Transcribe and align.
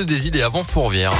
Des 0.00 0.26
et 0.36 0.42
avant 0.42 0.64
Fourvière. 0.64 1.12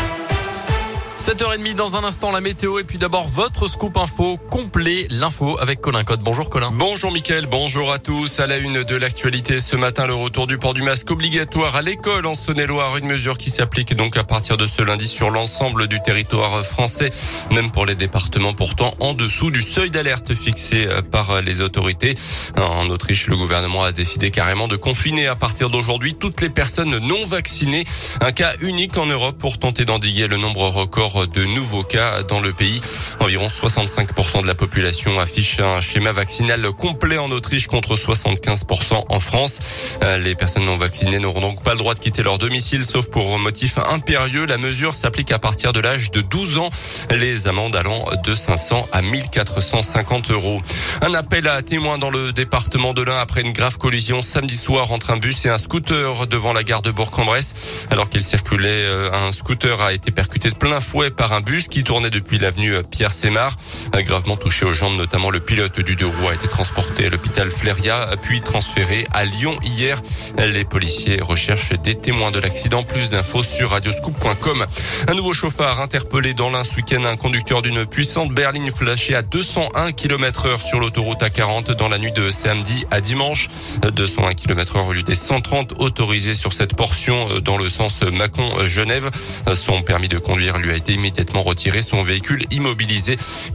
7h30 1.22 1.76
dans 1.76 1.94
un 1.94 2.02
instant 2.02 2.32
la 2.32 2.40
météo 2.40 2.80
et 2.80 2.82
puis 2.82 2.98
d'abord 2.98 3.28
votre 3.28 3.68
scoop 3.68 3.96
info 3.96 4.38
complet, 4.50 5.06
l'info 5.08 5.56
avec 5.60 5.80
Colin 5.80 6.02
Code. 6.02 6.20
Bonjour 6.20 6.50
Colin. 6.50 6.72
Bonjour 6.72 7.12
Mickaël, 7.12 7.46
bonjour 7.46 7.92
à 7.92 8.00
tous. 8.00 8.40
À 8.40 8.48
la 8.48 8.56
une 8.56 8.82
de 8.82 8.96
l'actualité 8.96 9.60
ce 9.60 9.76
matin, 9.76 10.08
le 10.08 10.14
retour 10.14 10.48
du 10.48 10.58
port 10.58 10.74
du 10.74 10.82
masque 10.82 11.08
obligatoire 11.12 11.76
à 11.76 11.82
l'école 11.82 12.26
en 12.26 12.34
Saône-et-Loire, 12.34 12.96
une 12.96 13.06
mesure 13.06 13.38
qui 13.38 13.50
s'applique 13.50 13.94
donc 13.94 14.16
à 14.16 14.24
partir 14.24 14.56
de 14.56 14.66
ce 14.66 14.82
lundi 14.82 15.06
sur 15.06 15.30
l'ensemble 15.30 15.86
du 15.86 16.02
territoire 16.02 16.66
français, 16.66 17.10
même 17.52 17.70
pour 17.70 17.86
les 17.86 17.94
départements 17.94 18.54
pourtant 18.54 18.92
en 18.98 19.14
dessous 19.14 19.52
du 19.52 19.62
seuil 19.62 19.90
d'alerte 19.90 20.34
fixé 20.34 20.88
euh, 20.88 21.02
par 21.02 21.40
les 21.40 21.60
autorités. 21.60 22.16
En 22.56 22.90
Autriche, 22.90 23.28
le 23.28 23.36
gouvernement 23.36 23.84
a 23.84 23.92
décidé 23.92 24.32
carrément 24.32 24.66
de 24.66 24.74
confiner 24.74 25.28
à 25.28 25.36
partir 25.36 25.70
d'aujourd'hui 25.70 26.16
toutes 26.16 26.40
les 26.40 26.50
personnes 26.50 26.98
non 26.98 27.24
vaccinées, 27.24 27.84
un 28.20 28.32
cas 28.32 28.54
unique 28.60 28.98
en 28.98 29.06
Europe 29.06 29.38
pour 29.38 29.60
tenter 29.60 29.84
d'endiguer 29.84 30.26
le 30.26 30.36
nombre 30.36 30.68
record 30.68 31.11
de 31.20 31.44
nouveaux 31.44 31.82
cas 31.82 32.22
dans 32.22 32.40
le 32.40 32.52
pays. 32.52 32.80
Environ 33.22 33.46
65% 33.46 34.42
de 34.42 34.48
la 34.48 34.56
population 34.56 35.20
affiche 35.20 35.60
un 35.60 35.80
schéma 35.80 36.10
vaccinal 36.10 36.60
complet 36.72 37.18
en 37.18 37.30
Autriche 37.30 37.68
contre 37.68 37.94
75% 37.94 39.04
en 39.08 39.20
France. 39.20 39.60
Euh, 40.02 40.18
les 40.18 40.34
personnes 40.34 40.64
non 40.64 40.76
vaccinées 40.76 41.20
n'auront 41.20 41.40
donc 41.40 41.62
pas 41.62 41.70
le 41.70 41.78
droit 41.78 41.94
de 41.94 42.00
quitter 42.00 42.24
leur 42.24 42.38
domicile 42.38 42.84
sauf 42.84 43.06
pour 43.06 43.38
motif 43.38 43.78
impérieux. 43.78 44.44
La 44.46 44.58
mesure 44.58 44.92
s'applique 44.92 45.30
à 45.30 45.38
partir 45.38 45.72
de 45.72 45.78
l'âge 45.78 46.10
de 46.10 46.20
12 46.20 46.58
ans. 46.58 46.68
Les 47.10 47.46
amendes 47.46 47.76
allant 47.76 48.06
de 48.24 48.34
500 48.34 48.88
à 48.90 49.02
1450 49.02 50.32
euros. 50.32 50.60
Un 51.00 51.14
appel 51.14 51.46
à 51.46 51.62
témoins 51.62 51.98
dans 51.98 52.10
le 52.10 52.32
département 52.32 52.92
de 52.92 53.02
l'Ain 53.02 53.20
après 53.20 53.42
une 53.42 53.52
grave 53.52 53.78
collision 53.78 54.20
samedi 54.20 54.56
soir 54.56 54.90
entre 54.90 55.12
un 55.12 55.18
bus 55.18 55.46
et 55.46 55.48
un 55.48 55.58
scooter 55.58 56.26
devant 56.26 56.52
la 56.52 56.64
gare 56.64 56.82
de 56.82 56.90
Bourg-en-Bresse. 56.90 57.86
Alors 57.92 58.10
qu'il 58.10 58.22
circulait, 58.22 58.82
euh, 58.82 59.12
un 59.12 59.30
scooter 59.30 59.80
a 59.80 59.92
été 59.92 60.10
percuté 60.10 60.50
de 60.50 60.56
plein 60.56 60.80
fouet 60.80 61.12
par 61.12 61.32
un 61.32 61.40
bus 61.40 61.68
qui 61.68 61.84
tournait 61.84 62.10
depuis 62.10 62.38
l'avenue 62.38 62.82
Pierre 62.90 63.11
Sémar. 63.12 63.54
Gravement 63.94 64.36
touché 64.36 64.64
aux 64.64 64.72
jambes, 64.72 64.96
notamment 64.96 65.30
le 65.30 65.38
pilote 65.38 65.78
du 65.80 65.94
deux 65.96 66.06
roues 66.06 66.28
a 66.28 66.34
été 66.34 66.48
transporté 66.48 67.06
à 67.06 67.10
l'hôpital 67.10 67.50
Fléria, 67.50 68.08
puis 68.22 68.40
transféré 68.40 69.06
à 69.12 69.24
Lyon 69.24 69.56
hier. 69.62 70.00
Les 70.38 70.64
policiers 70.64 71.20
recherchent 71.20 71.74
des 71.74 71.94
témoins 71.94 72.30
de 72.30 72.40
l'accident. 72.40 72.82
Plus 72.82 73.10
d'infos 73.10 73.42
sur 73.42 73.70
radioscoop.com. 73.70 74.66
Un 75.08 75.14
nouveau 75.14 75.32
chauffard 75.32 75.80
interpellé 75.80 76.34
dans 76.34 76.50
l'un 76.50 76.64
ce 76.64 76.74
week-end, 76.76 77.04
un 77.04 77.16
conducteur 77.16 77.62
d'une 77.62 77.86
puissante 77.86 78.32
berline 78.32 78.70
flashée 78.70 79.14
à 79.14 79.22
201 79.22 79.92
km 79.92 80.46
heure 80.46 80.62
sur 80.62 80.80
l'autoroute 80.80 81.20
A40 81.20 81.72
dans 81.72 81.88
la 81.88 81.98
nuit 81.98 82.12
de 82.12 82.30
samedi 82.30 82.84
à 82.90 83.00
dimanche. 83.00 83.48
201 83.94 84.34
km 84.34 84.76
heure 84.76 84.86
au 84.86 84.92
lieu 84.92 85.02
des 85.02 85.14
130 85.14 85.74
autorisés 85.78 86.34
sur 86.34 86.52
cette 86.52 86.74
portion 86.74 87.40
dans 87.40 87.58
le 87.58 87.68
sens 87.68 88.02
Mâcon-Genève. 88.02 89.10
Son 89.52 89.82
permis 89.82 90.08
de 90.08 90.18
conduire 90.18 90.58
lui 90.58 90.70
a 90.70 90.76
été 90.76 90.94
immédiatement 90.94 91.42
retiré, 91.42 91.82
son 91.82 92.02
véhicule 92.02 92.44
immobilisé. 92.50 93.01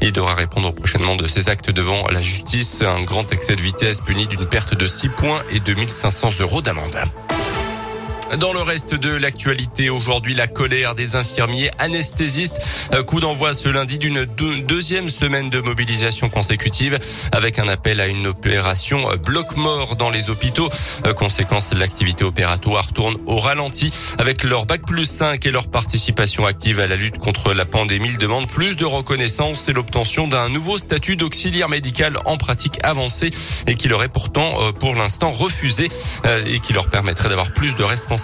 Il 0.01 0.11
devra 0.11 0.33
répondre 0.33 0.73
prochainement 0.73 1.15
de 1.15 1.27
ses 1.27 1.49
actes 1.49 1.71
devant 1.71 2.07
la 2.09 2.21
justice. 2.21 2.81
Un 2.81 3.03
grand 3.03 3.31
excès 3.31 3.55
de 3.55 3.61
vitesse 3.61 4.01
puni 4.01 4.27
d'une 4.27 4.45
perte 4.45 4.75
de 4.75 4.87
6 4.87 5.09
points 5.09 5.41
et 5.51 5.59
2500 5.59 6.29
euros 6.39 6.61
d'amende. 6.61 6.97
Dans 8.35 8.51
le 8.51 8.59
reste 8.59 8.93
de 8.93 9.09
l'actualité, 9.09 9.89
aujourd'hui, 9.89 10.35
la 10.35 10.47
colère 10.47 10.95
des 10.95 11.15
infirmiers 11.15 11.71
anesthésistes. 11.79 12.59
Euh, 12.93 13.01
coup 13.01 13.21
d'envoi 13.21 13.53
ce 13.53 13.69
lundi 13.69 13.97
d'une 13.97 14.25
deuxième 14.25 15.07
semaine 15.07 15.49
de 15.49 15.61
mobilisation 15.61 16.29
consécutive 16.29 16.99
avec 17.31 17.57
un 17.57 17.69
appel 17.69 18.01
à 18.01 18.07
une 18.07 18.27
opération 18.27 19.07
bloc-mort 19.25 19.95
dans 19.95 20.09
les 20.09 20.29
hôpitaux. 20.29 20.69
Euh, 21.05 21.13
conséquence, 21.13 21.73
l'activité 21.73 22.25
opératoire 22.25 22.91
tourne 22.91 23.15
au 23.27 23.39
ralenti. 23.39 23.93
Avec 24.17 24.43
leur 24.43 24.65
bac 24.65 24.81
plus 24.85 25.05
5 25.05 25.45
et 25.45 25.51
leur 25.51 25.69
participation 25.69 26.45
active 26.45 26.81
à 26.81 26.87
la 26.87 26.97
lutte 26.97 27.19
contre 27.19 27.53
la 27.53 27.65
pandémie, 27.65 28.09
ils 28.09 28.17
demandent 28.17 28.49
plus 28.49 28.75
de 28.75 28.85
reconnaissance 28.85 29.69
et 29.69 29.73
l'obtention 29.73 30.27
d'un 30.27 30.49
nouveau 30.49 30.77
statut 30.77 31.15
d'auxiliaire 31.15 31.69
médical 31.69 32.17
en 32.25 32.37
pratique 32.37 32.77
avancée 32.83 33.31
et 33.67 33.73
qui 33.73 33.87
leur 33.87 34.03
est 34.03 34.09
pourtant, 34.09 34.53
euh, 34.59 34.71
pour 34.73 34.95
l'instant, 34.95 35.29
refusé 35.29 35.89
et 36.45 36.59
qui 36.59 36.73
leur 36.73 36.89
permettrait 36.89 37.29
d'avoir 37.29 37.51
plus 37.51 37.75
de 37.75 37.83
responsabilités 37.83 38.16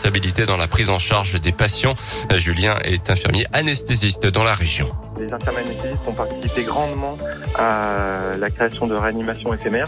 dans 0.47 0.57
la 0.57 0.67
prise 0.67 0.89
en 0.89 0.97
charge 0.97 1.39
des 1.39 1.51
patients. 1.51 1.93
Euh, 2.31 2.37
Julien 2.37 2.75
est 2.83 3.09
infirmier 3.09 3.45
anesthésiste 3.53 4.25
dans 4.25 4.43
la 4.43 4.53
région. 4.53 4.89
Les 5.19 5.31
infirmiers 5.31 5.59
anesthésistes 5.59 6.07
ont 6.07 6.13
participé 6.13 6.63
grandement 6.63 7.17
à 7.59 8.35
la 8.39 8.49
création 8.49 8.87
de 8.87 8.95
réanimation 8.95 9.53
éphémère. 9.53 9.87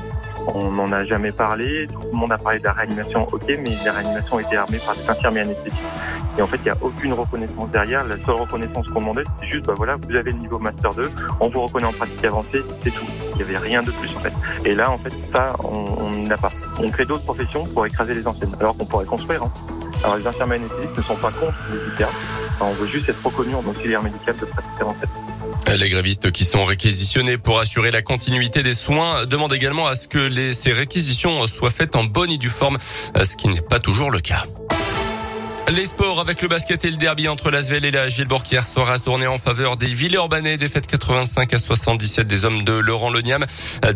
On 0.54 0.72
n'en 0.72 0.92
a 0.92 1.04
jamais 1.06 1.32
parlé, 1.32 1.88
tout 1.92 2.00
le 2.12 2.18
monde 2.18 2.32
a 2.32 2.38
parlé 2.38 2.60
de 2.60 2.66
la 2.66 2.74
réanimation, 2.74 3.28
ok, 3.32 3.46
mais 3.48 3.72
la 3.84 3.92
réanimation 3.92 4.38
a 4.38 4.42
été 4.42 4.58
armée 4.58 4.78
par 4.78 4.96
des 4.96 5.10
infirmiers 5.10 5.42
anesthésistes. 5.42 5.84
Et 6.38 6.42
en 6.42 6.48
fait, 6.48 6.58
il 6.58 6.64
n'y 6.64 6.70
a 6.70 6.78
aucune 6.82 7.14
reconnaissance 7.14 7.70
derrière. 7.72 8.04
La 8.06 8.18
seule 8.18 8.36
reconnaissance 8.36 8.88
qu'on 8.88 9.00
demandait, 9.00 9.24
c'est 9.42 9.48
juste, 9.48 9.66
bah 9.66 9.74
voilà, 9.76 9.96
vous 9.96 10.16
avez 10.16 10.32
le 10.32 10.38
niveau 10.38 10.60
Master 10.60 10.94
2, 10.94 11.10
on 11.40 11.50
vous 11.50 11.62
reconnaît 11.62 11.86
en 11.86 11.94
pratique 11.94 12.24
avancée, 12.24 12.62
c'est 12.84 12.92
tout. 12.92 13.06
Il 13.32 13.38
n'y 13.38 13.44
avait 13.44 13.58
rien 13.58 13.82
de 13.82 13.92
plus 13.92 14.10
en 14.16 14.20
fait. 14.20 14.34
Et 14.66 14.76
là, 14.76 14.92
en 14.92 14.98
fait, 14.98 15.14
ça, 15.34 15.56
on 15.64 16.28
n'a 16.28 16.38
pas. 16.38 16.52
On 16.80 16.90
crée 16.90 17.06
d'autres 17.06 17.24
professions 17.24 17.64
pour 17.66 17.86
écraser 17.86 18.14
les 18.14 18.28
anciennes, 18.28 18.56
alors 18.60 18.78
qu'on 18.78 18.86
pourrait 18.86 19.06
construire. 19.06 19.44
Hein. 19.44 19.52
Alors 20.06 20.18
les 20.18 20.28
infirmiers 20.28 20.58
anesthésistes 20.58 20.98
ne 20.98 21.02
sont 21.02 21.16
pas 21.16 21.32
contre 21.32 21.58
les 21.72 21.92
internes. 21.92 22.14
on 22.62 22.74
veut 22.74 22.86
juste 22.86 23.10
être 23.10 23.26
reconnu 23.26 23.56
en 23.56 23.64
auxiliaire 23.66 24.04
médical 24.04 24.36
de 24.38 24.46
pratique 24.46 24.80
avancée. 24.80 25.08
Les 25.80 25.90
grévistes 25.90 26.32
qui 26.32 26.46
sont 26.46 26.64
réquisitionnés 26.64 27.40
pour 27.40 27.60
assurer 27.60 27.90
la 27.90 28.04
continuité 28.04 28.62
des 28.62 28.76
soins 28.76 29.26
demandent 29.26 29.54
également 29.54 29.88
à 29.88 29.96
ce 29.96 30.08
que 30.08 30.54
ces 30.54 30.74
réquisitions 30.74 31.48
soient 31.48 31.72
faites 31.72 31.96
en 31.96 32.04
bonne 32.04 32.30
et 32.30 32.38
due 32.38 32.52
forme, 32.52 32.78
ce 33.16 33.36
qui 33.36 33.48
n'est 33.48 33.62
pas 33.62 33.80
toujours 33.80 34.12
le 34.12 34.20
cas. 34.20 34.46
Les 35.68 35.86
sports 35.86 36.20
avec 36.20 36.44
le 36.44 36.48
basket 36.48 36.86
et 36.86 36.92
le 36.92 36.98
derby 36.98 37.28
entre 37.28 37.50
l'Asvel 37.50 37.86
et 37.86 37.92
la 37.92 38.08
Gilbourg 38.08 38.44
hier 38.52 38.64
sera 38.68 39.00
tourné 39.00 39.26
en 39.26 39.40
faveur 39.40 39.78
des 39.78 39.88
Villeurbanais, 39.88 40.58
défaite 40.58 40.86
85 40.86 41.52
à 41.54 41.58
77 41.58 42.28
des 42.28 42.46
hommes 42.46 42.64
de 42.64 42.74
Laurent 42.74 43.10
Leniam. 43.10 43.44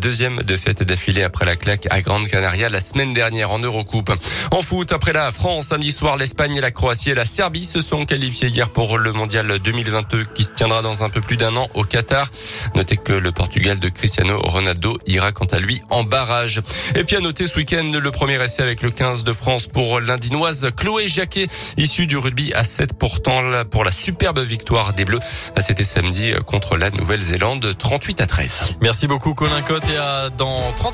Deuxième 0.02 0.42
défaite 0.42 0.82
d'affilée 0.82 1.22
après 1.22 1.46
la 1.46 1.56
claque 1.56 1.88
à 1.92 2.02
Grande 2.02 2.28
Canaria 2.28 2.70
la 2.70 2.80
semaine 2.80 3.14
dernière 3.14 3.52
en 3.52 3.60
Eurocoupe. 3.60 4.12
En 4.50 4.64
foot, 4.64 4.92
après 4.92 5.14
la 5.14 5.30
France, 5.30 5.68
samedi 5.68 5.92
soir, 5.92 6.18
l'Espagne 6.18 6.60
la 6.60 6.72
Croatie 6.72 7.12
et 7.12 7.16
la 7.16 7.26
Serbie 7.26 7.64
se 7.64 7.82
sont 7.82 8.08
qualifiés 8.08 8.48
hier 8.48 8.70
pour 8.70 8.98
le 8.98 9.14
mondial 9.14 9.60
2022 9.60 10.26
qui 10.34 10.46
se 10.46 10.52
tiendra 10.52 10.82
dans 10.82 11.04
un 11.04 11.10
peu 11.10 11.22
plus 11.22 11.38
d'un 11.38 11.56
an 11.56 11.70
au 11.76 11.84
Qatar. 11.84 12.26
Notez 12.74 12.98
que 12.98 13.14
le 13.14 13.32
Portugal 13.32 13.80
de 13.80 13.90
Cristiano 13.90 14.40
Ronaldo 14.40 14.98
ira 15.06 15.32
quant 15.32 15.46
à 15.46 15.60
lui 15.60 15.84
en 15.92 16.04
barrage. 16.04 16.64
Et 16.96 17.04
puis 17.04 17.16
à 17.16 17.20
noter 17.20 17.46
ce 17.46 17.56
week-end 17.58 17.92
le 17.94 18.12
premier 18.12 18.44
essai 18.44 18.64
avec 18.64 18.82
le 18.82 18.90
15 18.90 19.24
de 19.24 19.34
France 19.34 19.68
pour 19.68 20.00
l'Indinoise 20.00 20.72
Chloé 20.76 21.08
Jacquet 21.08 21.48
issu 21.78 22.08
du 22.08 22.18
rugby 22.18 22.54
à 22.54 22.64
7 22.64 22.94
pourtant 22.94 23.42
pour 23.70 23.84
la 23.84 23.92
superbe 23.92 24.40
victoire 24.40 24.94
des 24.94 25.06
Bleus. 25.06 25.20
C'était 25.58 25.84
samedi 25.84 26.32
contre 26.46 26.78
la 26.78 26.90
Nouvelle-Zélande 26.90 27.76
38 27.78 28.22
à 28.22 28.26
13. 28.26 28.78
Merci 28.82 29.08
beaucoup 29.08 29.34
Colin 29.34 29.62
Cotte 29.62 29.90
et 29.90 29.98
à 29.98 30.30
dans 30.30 30.72
30 30.78 30.88